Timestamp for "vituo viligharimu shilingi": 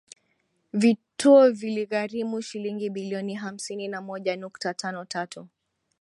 0.73-2.89